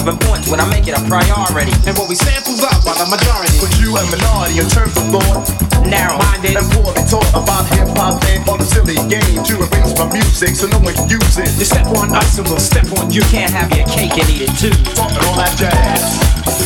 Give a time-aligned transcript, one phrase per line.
[0.00, 1.72] of importance when I make it a priority.
[1.84, 3.52] and what we samples up by the majority.
[3.60, 5.44] But you a minority in terms of thought.
[5.84, 9.92] Narrow Minded And poorly taught about hip hop and all the silly game to erase
[9.98, 11.52] my music so no one can use it.
[11.58, 13.20] You step on us and we'll step on you.
[13.20, 14.72] You can't have your cake and eat it too.
[14.96, 16.59] Talking all that jazz.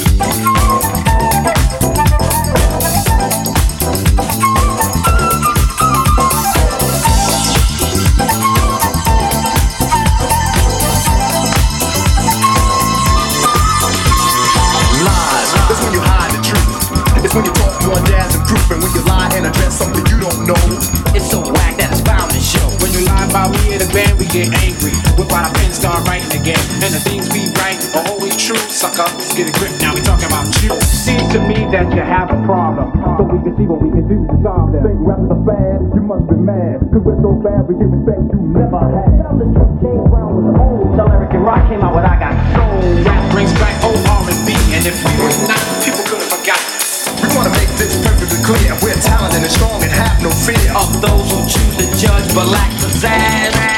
[24.34, 24.90] Get angry.
[25.14, 26.58] Whip out our pen, start writing again.
[26.82, 29.06] And the things we write are always true, sucker.
[29.06, 30.74] Let's get a grip now, we talking about you.
[30.82, 32.90] Seems to me that you have a problem.
[33.14, 34.82] So we can see what we can do to solve them.
[34.82, 36.82] Think rappers are bad, you must be mad.
[36.90, 39.06] Cause we're so bad, we give respect you never had.
[39.22, 40.98] Tell the truth, James Brown was old.
[40.98, 42.82] Tell Eric and Rock came out with I Got Soul.
[43.06, 44.50] Rap brings back old R&B.
[44.74, 46.74] And if we was not, people could have forgotten.
[47.22, 48.74] We wanna make this perfectly clear.
[48.82, 50.58] We're talented and strong and have no fear.
[50.74, 53.73] Of those who choose to judge but lack pizzazz.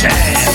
[0.00, 0.50] Talking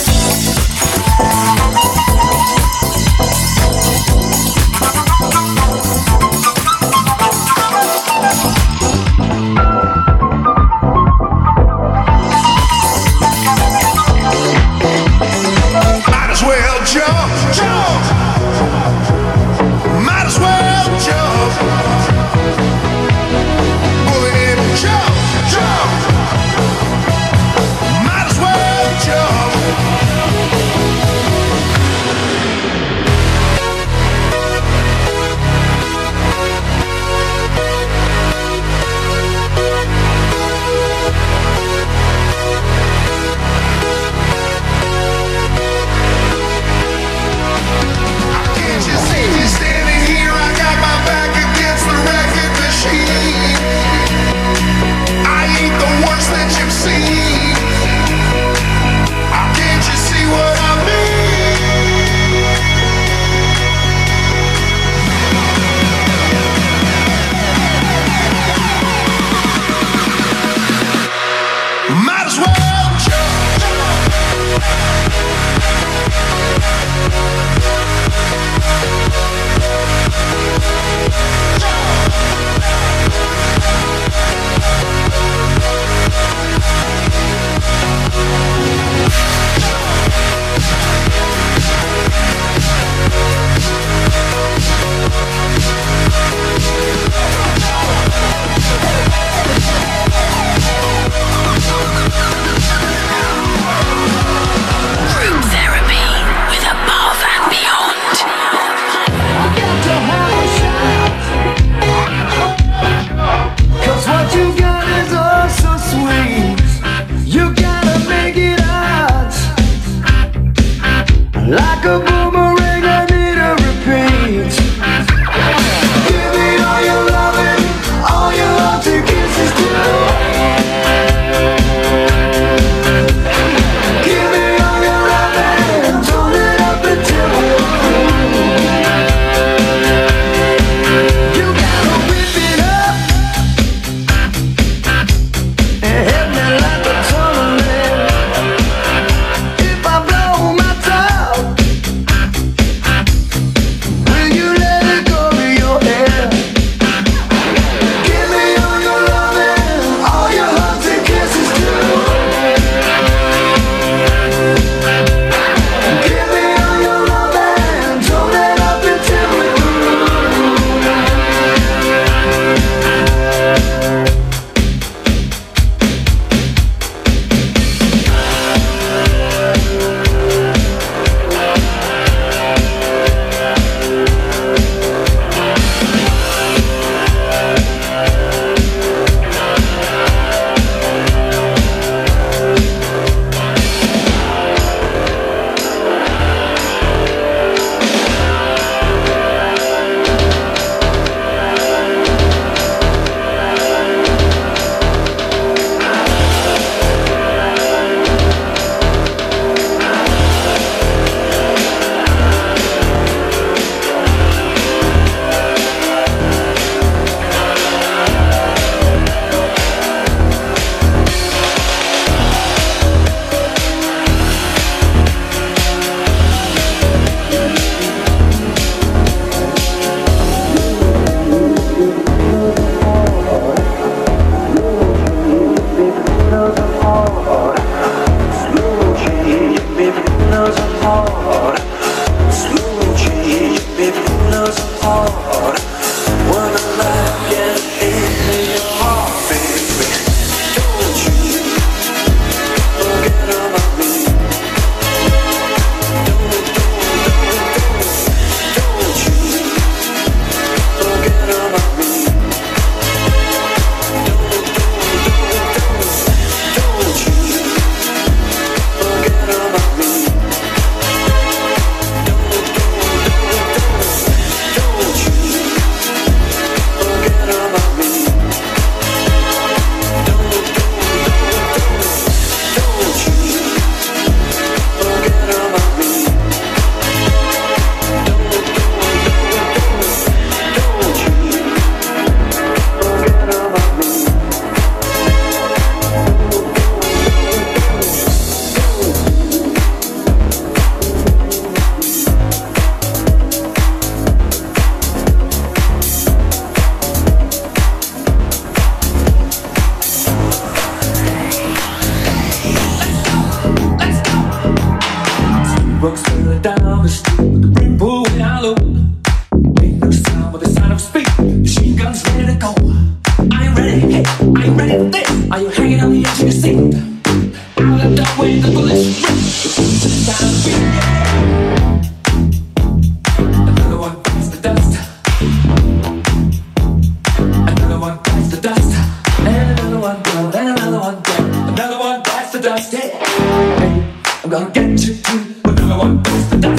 [345.03, 346.55] shit but no one goes to die.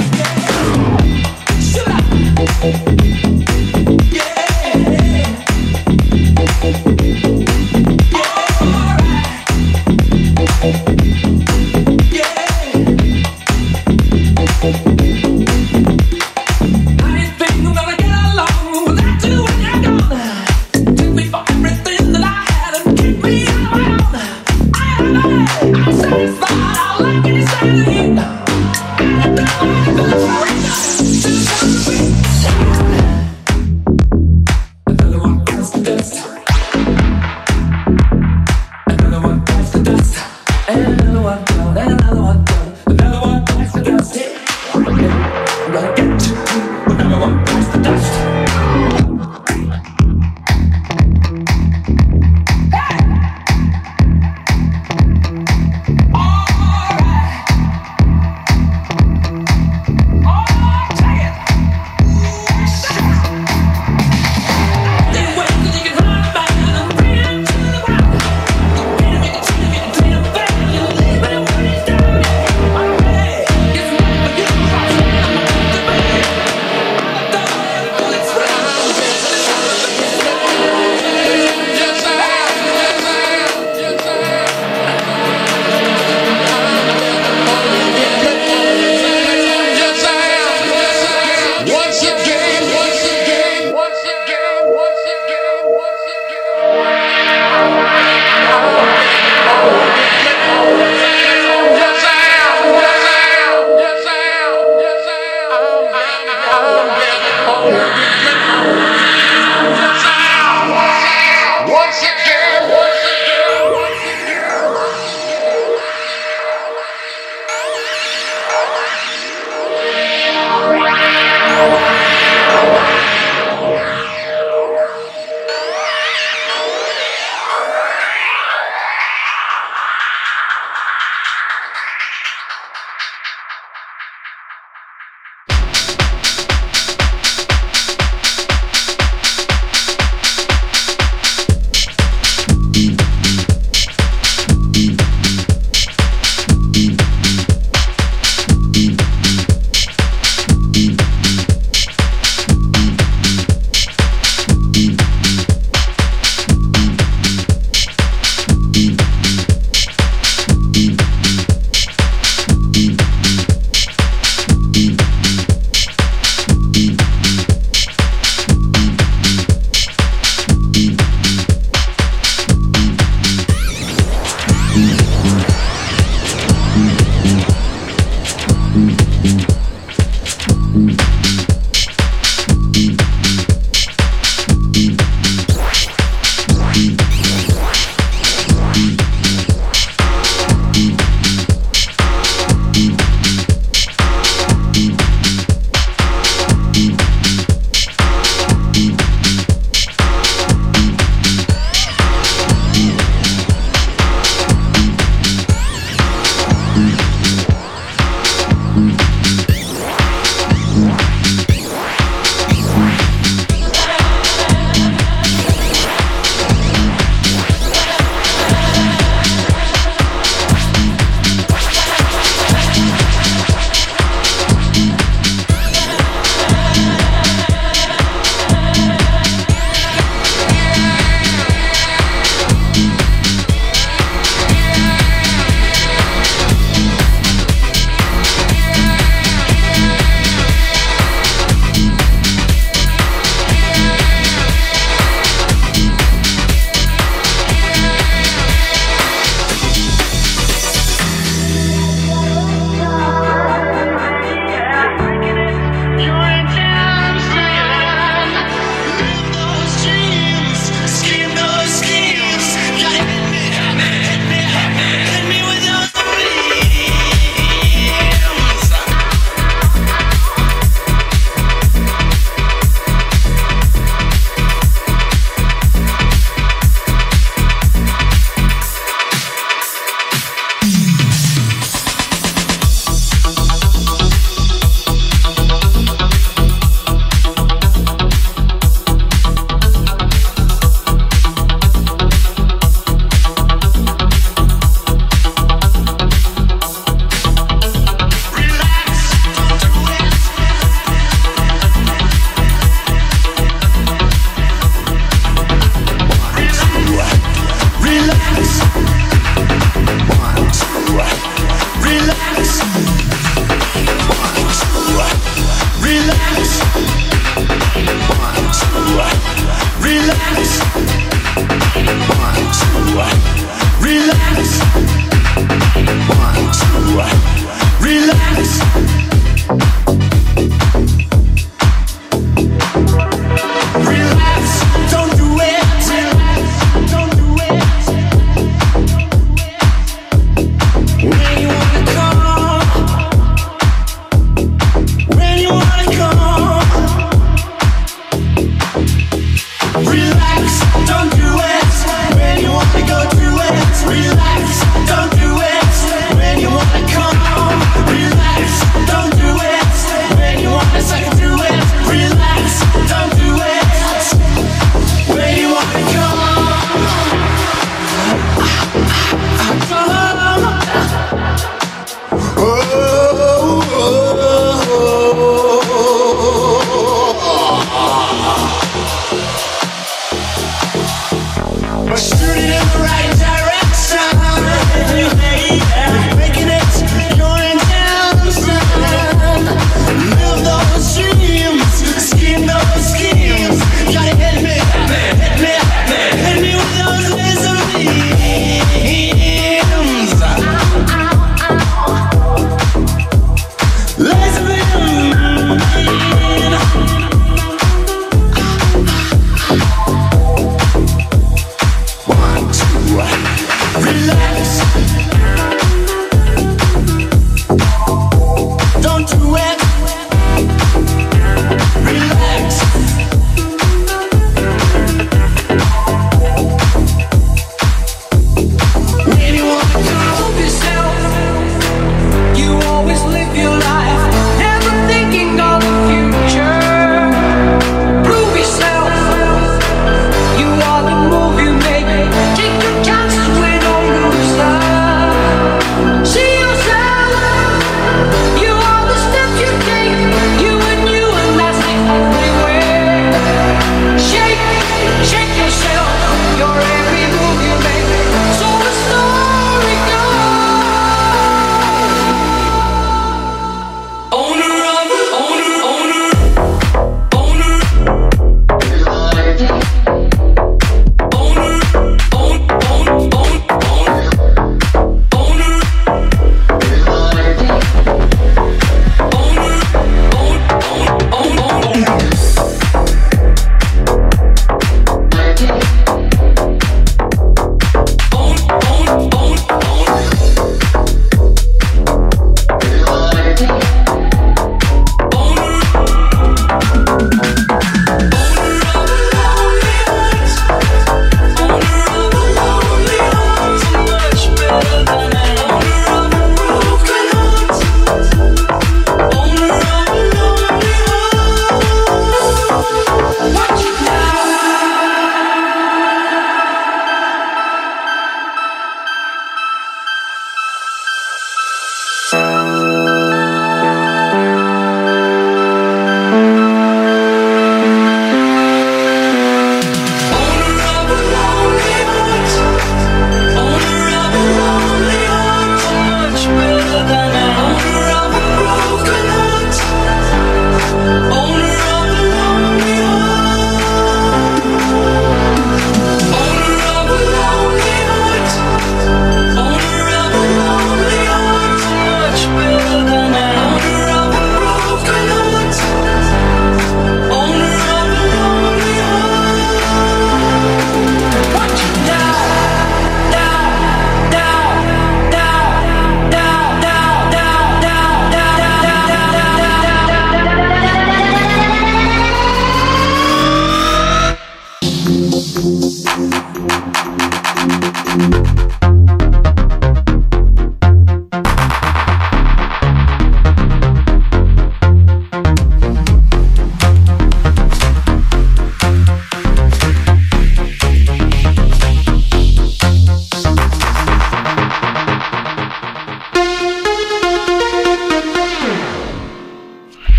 [1.59, 3.06] Shut up!